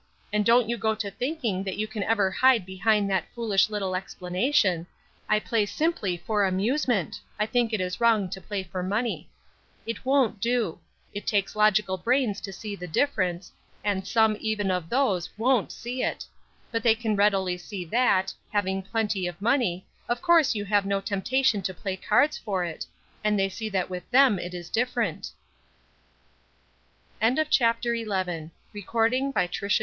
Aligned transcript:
"And 0.33 0.43
don't 0.43 0.67
you 0.67 0.79
go 0.79 0.95
to 0.95 1.11
thinking 1.11 1.63
that 1.63 1.77
you 1.77 1.85
can 1.87 2.01
ever 2.01 2.31
hide 2.31 2.65
behind 2.65 3.07
that 3.11 3.31
foolish 3.35 3.69
little 3.69 3.95
explanation, 3.95 4.87
'I 5.29 5.41
play 5.41 5.67
simply 5.67 6.17
for 6.17 6.43
amusement; 6.43 7.19
I 7.37 7.45
think 7.45 7.71
it 7.71 7.79
is 7.79 8.01
wrong 8.01 8.27
to 8.31 8.41
play 8.41 8.63
for 8.63 8.81
money.' 8.81 9.29
It 9.85 10.03
won't 10.03 10.39
do: 10.39 10.79
it 11.13 11.27
takes 11.27 11.55
logical 11.55 11.97
brains 11.97 12.41
to 12.41 12.51
see 12.51 12.75
the 12.75 12.87
difference, 12.87 13.51
and 13.83 14.07
some 14.07 14.35
even 14.39 14.71
of 14.71 14.89
those 14.89 15.29
won't 15.37 15.71
see 15.71 16.01
it; 16.01 16.25
but 16.71 16.81
they 16.81 16.95
can 16.95 17.15
readily 17.15 17.55
see 17.59 17.85
that, 17.85 18.33
having 18.51 18.81
plenty 18.81 19.27
of 19.27 19.39
money, 19.39 19.85
of 20.09 20.19
course 20.19 20.55
you 20.55 20.65
have 20.65 20.83
no 20.83 20.99
temptation 20.99 21.61
to 21.61 21.75
play 21.75 21.95
cards 21.95 22.39
for 22.39 22.63
it, 22.65 22.87
and 23.23 23.37
they 23.37 23.49
see 23.49 23.69
that 23.69 23.87
with 23.87 24.09
them 24.09 24.39
it 24.39 24.55
is 24.55 24.67
different." 24.71 25.29
CHAPTER 27.51 27.95
XII. 27.95 28.51